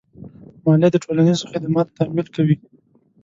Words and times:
مالیه 0.63 0.89
د 0.91 0.95
ټولنیزو 1.03 1.49
خدماتو 1.51 1.95
تمویل 1.97 2.27
کوي. 2.35 2.55